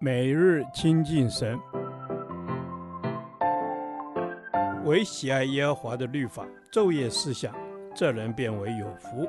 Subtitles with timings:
[0.00, 1.58] 每日亲近神，
[4.84, 7.54] 唯喜爱耶和华的律法，昼夜思想，
[7.94, 9.28] 这人便为有福。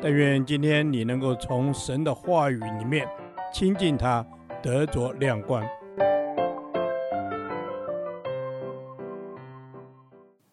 [0.00, 3.06] 但愿今天你能够从神的话语里面
[3.52, 4.26] 亲近他，
[4.62, 5.62] 得着亮光。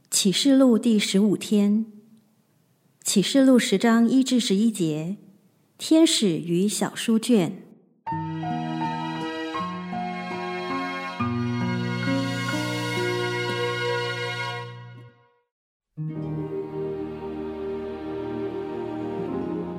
[0.09, 1.85] 启示录第十五天，
[3.01, 5.15] 启示录十章一至十一节，
[5.77, 7.68] 天使与小书卷。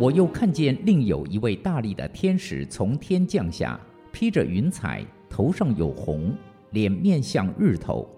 [0.00, 3.78] 我又看见另有一位大力的天使从天降下，
[4.10, 6.34] 披着云彩，头上有红，
[6.70, 8.08] 脸面像日头，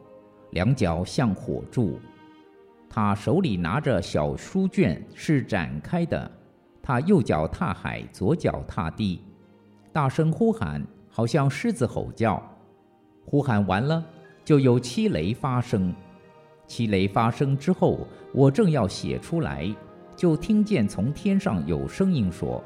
[0.50, 1.98] 两脚像火柱。
[2.88, 6.30] 他手里拿着小书卷，是展开的。
[6.80, 9.20] 他右脚踏海，左脚踏地，
[9.92, 12.40] 大声呼喊，好像狮子吼叫。
[13.24, 14.04] 呼喊完了，
[14.44, 15.92] 就有七雷发生。
[16.64, 19.68] 七雷发生之后，我正要写出来。
[20.22, 22.62] 就听见从天上有声音说：“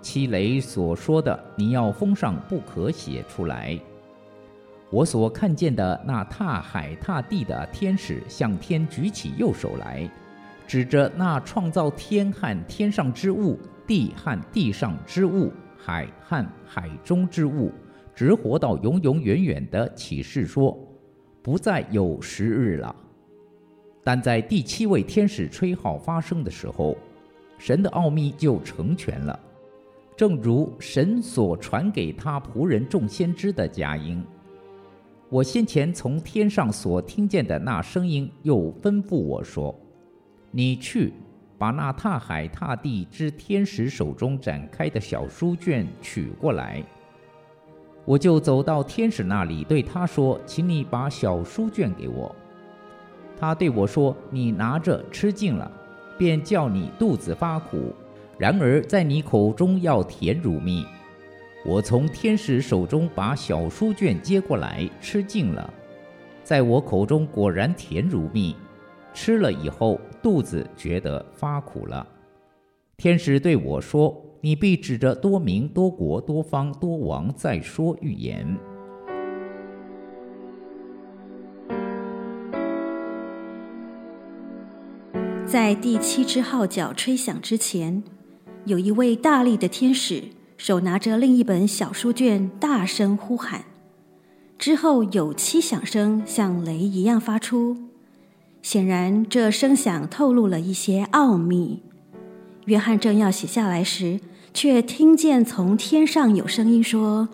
[0.00, 3.76] 七雷所说的，你要封上，不可写出来。”
[4.90, 10.08] 我所看见的那踏海踏地的天使，向天举起右手来，
[10.68, 17.72] 指着那创造天和天上之物、地和地上之物、海和海中之物，
[18.14, 20.78] 直活到永永远远的启示说
[21.42, 22.94] ：“不再有时日了。”
[24.04, 26.94] 但在第七位天使吹号发声的时候，
[27.56, 29.40] 神的奥秘就成全了，
[30.14, 34.22] 正如神所传给他仆人众先知的佳音。
[35.30, 39.74] 我先前从天上所听见的那声音，又吩咐我说
[40.52, 41.14] ：“你去，
[41.56, 46.84] 把那踏海踏地之天使手中展开的小书卷取过来。”
[48.04, 52.32] 我就走到天使那里，对他说：“请你把小书卷给我。”
[53.38, 55.70] 他对我说：“你拿着吃尽了，
[56.16, 57.92] 便叫你肚子发苦；
[58.38, 60.84] 然而在你口中要甜如蜜。”
[61.66, 65.72] 我从天使手中把小书卷接过来，吃尽了，
[66.42, 68.54] 在我口中果然甜如蜜。
[69.14, 72.06] 吃了以后，肚子觉得发苦了。
[72.96, 78.46] 天使对我说：“你必指着多民、多国、多方、多王再说预言。”
[85.46, 88.02] 在第七支号角吹响之前，
[88.64, 90.24] 有一位大力的天使，
[90.56, 93.64] 手拿着另一本小书卷，大声呼喊。
[94.58, 97.76] 之后有七响声，像雷一样发出。
[98.62, 101.82] 显然，这声响透露了一些奥秘。
[102.64, 104.18] 约翰正要写下来时，
[104.54, 107.28] 却听见从天上有声音说：“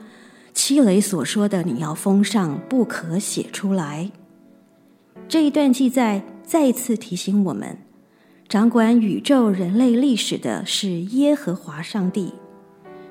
[0.53, 4.11] 七雷所说的，你要封上，不可写出来。”
[5.29, 7.79] 这一段记载再一次提醒我们。
[8.51, 12.33] 掌管宇宙人类历史的是耶和华上帝，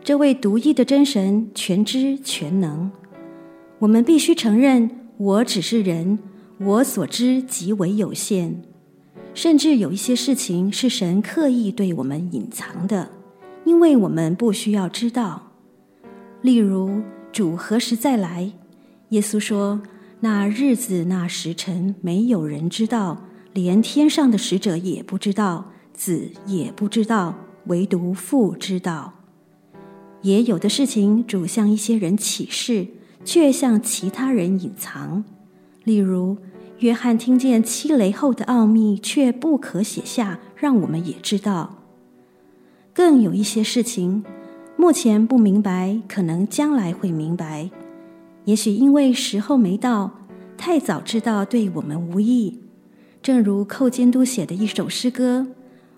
[0.03, 2.91] 这位独一的真神，全知全能。
[3.77, 6.19] 我们必须承认，我只是人，
[6.57, 8.53] 我所知极为有限，
[9.33, 13.09] 甚至有一些事情是神刻意对我们隐藏的，
[13.63, 15.53] 因为我们不需要知道。
[16.41, 17.01] 例如，
[17.31, 18.51] 主何时再来？
[19.11, 19.81] 耶稣说
[20.19, 23.23] ：“那日子、那时辰，没有人知道。”
[23.61, 29.13] 连天上的使者也不知道，子也不知道，唯独父知道。
[30.21, 32.87] 也有的事情，主向一些人启示，
[33.23, 35.23] 却向其他人隐藏。
[35.83, 36.37] 例如，
[36.79, 41.77] 约翰听见七雷后的奥秘，却不可写下，让我们也知道。
[42.93, 44.23] 更有一些事情，
[44.75, 47.69] 目前不明白，可能将来会明白。
[48.45, 50.11] 也许因为时候没到，
[50.57, 52.59] 太早知道对我们无益。
[53.29, 55.45] 正如寇监督写的一首诗歌：“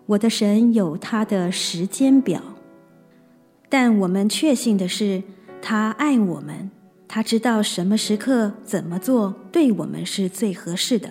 [0.05, 2.41] 我的神有他的时间表，
[3.69, 5.23] 但我们确信的是，
[5.61, 6.69] 他爱我们，
[7.07, 11.09] 他知道什么时刻怎么做对我们是最合适的。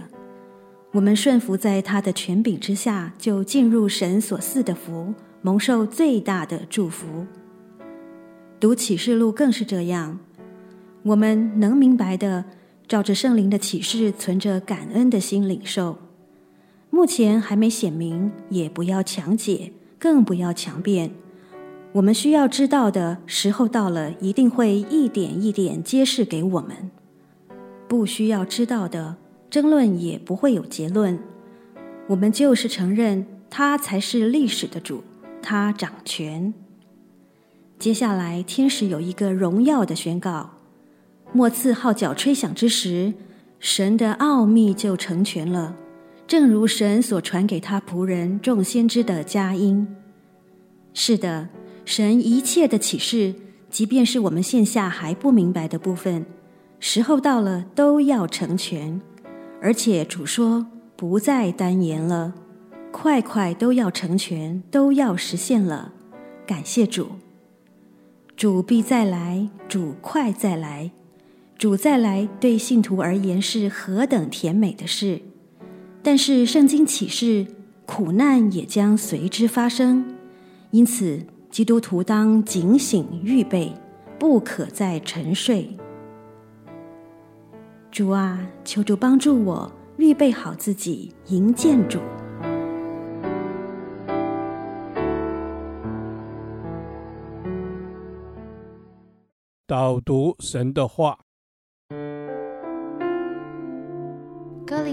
[0.93, 7.25] 我们顺服在他的权柄之下，就进入神所赐的福，蒙受最大的祝福。
[8.61, 10.19] 读启示录更是这样，
[11.02, 12.44] 我们能明白的。”
[12.87, 15.96] 照着圣灵的启示，存着感恩的心领受。
[16.90, 21.12] 目前还没显明，也不要强解，更不要强辩。
[21.92, 26.90] 我们需要知道的时候到了，一定会一点一点揭示给我们。
[27.88, 29.16] 不需要知道的，
[29.48, 31.19] 争论也不会有结论。
[32.08, 35.02] 我们就是承认他才是历史的主，
[35.42, 36.52] 他掌权。
[37.78, 40.50] 接下来，天使有一个荣耀的宣告：
[41.32, 43.14] 末次号角吹响之时，
[43.58, 45.75] 神的奥秘就成全了，
[46.31, 49.97] 正如神所传给他仆人众先知的佳音。
[50.94, 51.49] 是的，
[51.85, 53.35] 神一切的启示，
[53.69, 56.25] 即便是我们现下还不明白的部分，
[56.79, 59.00] 时候到了都要成全。
[59.61, 62.33] 而且主说，不再单言了，
[62.93, 65.93] 快快都要成全，都要实现了。
[66.47, 67.09] 感谢主。
[68.37, 70.93] 主必再来，主快再来，
[71.59, 75.23] 主再来对信徒而言是何等甜美的事！
[76.02, 77.47] 但是圣经启示，
[77.85, 80.05] 苦难也将随之发生，
[80.70, 81.20] 因此
[81.50, 83.73] 基督徒当警醒预备，
[84.19, 85.76] 不可再沉睡。
[87.91, 91.99] 主啊，求主帮助我预备好自己，迎见主。
[99.67, 101.19] 导读神的话，《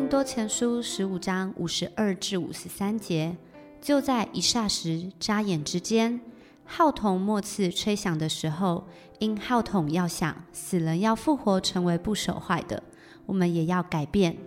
[0.07, 3.35] 多前书》十五章五十二至五十三节，
[3.81, 6.21] 就在一霎时、眨眼之间，
[6.63, 8.87] 号筒末次吹响的时候，
[9.19, 12.81] 因号筒要响，死人要复活，成为不守坏的，
[13.25, 14.37] 我们也要改变。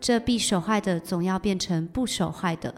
[0.00, 2.72] 这必守坏的，总要变成不守坏的；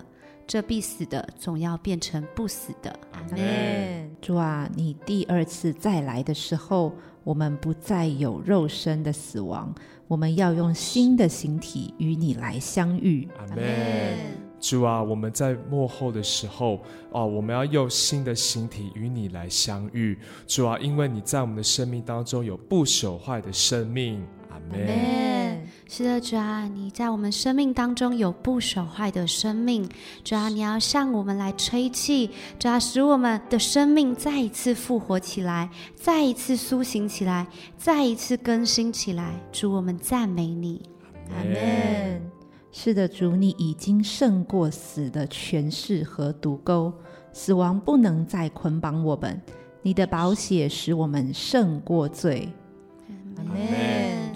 [0.51, 2.91] 这必死的，总要变成不死的。
[3.13, 4.11] 阿门。
[4.21, 6.93] 主啊，你第二次再来的时候，
[7.23, 9.73] 我们不再有肉身的死亡，
[10.09, 13.29] 我们要用新的形体与你来相遇。
[13.39, 14.17] 阿门。
[14.59, 16.81] 主啊，我们在末后的时候，
[17.13, 20.19] 哦，我们要用新的形体与你来相遇。
[20.49, 24.21] 主啊，因为你在我们的生命当中有不朽坏的生命。
[24.49, 25.50] 阿门。
[25.93, 29.89] 是的，主啊，你在我们生命当中有不朽坏的生命。
[30.23, 37.45] 主啊，你要向我们来吹气，主啊，使我们的生命再一次复活起来，再一次苏醒起来，
[37.77, 39.35] 再一次更新起来。
[39.51, 40.81] 主，我们赞美你。
[41.31, 42.23] 阿门。
[42.71, 46.93] 是的，主，你已经胜过死的权势和毒钩，
[47.33, 49.43] 死亡不能再捆绑我们。
[49.83, 52.49] 你的宝血使我们胜过罪。
[53.39, 53.80] 阿门。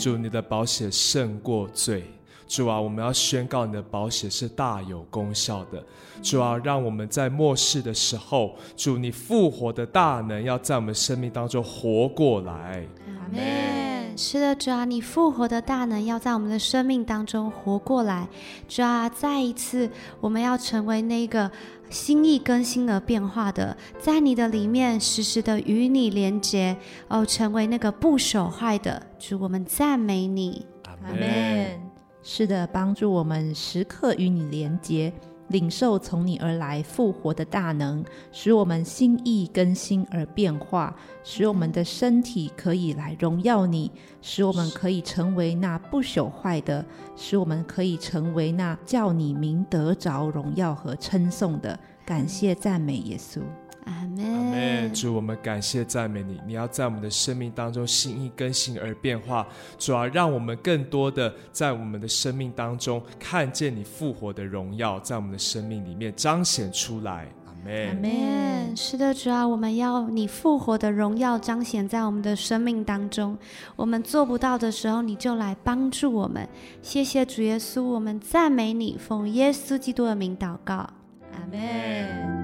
[0.05, 2.05] 主，你的宝血胜过罪。
[2.47, 5.83] 主啊，我们要宣告你的宝血是大有功效的。
[6.23, 12.87] 主啊，让我们在末世的时候，主你复活的大能要在我们生命当中活过来。
[13.06, 13.74] 阿门。
[14.17, 18.29] 是的，主啊，你复活的大能要在我们的生命当中活过来。
[18.69, 19.91] 主啊，再一次，
[20.21, 21.51] 我们要成为那个
[21.91, 26.77] 心意更新而变化的，在你的里面时时的与你连接，
[27.09, 29.03] 哦，成为那个不朽坏的。
[29.19, 30.65] 主，我们赞美你。
[30.85, 31.81] 阿门。
[32.23, 35.13] 是的，帮助我们时刻与你连接。
[35.55, 40.93] 领受从你而来复活的大能，使我们心意更新而变化，
[41.23, 43.89] 使我们的身体可以来荣耀你，
[44.21, 46.85] 使我们可以成为那不朽坏的，
[47.15, 51.79] 使我们可以成为那叫你名得着荣耀和称颂的。
[52.05, 53.41] 感谢赞美耶稣。
[53.85, 54.93] 阿门。
[54.93, 56.41] 主，我们感谢赞美你。
[56.47, 59.47] 你要在我们的生命当中心意更新而变化，
[59.79, 67.27] 主啊让我们更多的在我们的生命当中看见你复活的荣耀，在我们的生命里面彰显出来。
[67.47, 68.77] 阿门，阿门。
[68.77, 73.37] 是的，主啊，我们要你复活的荣耀彰显在我们的生命当中。
[73.77, 76.49] 我们做不到的时候，你就来帮助我们。
[76.82, 80.75] 谢谢主耶稣，我们赞美你，奉耶稣基督的名祷告。
[80.75, 82.44] 阿门。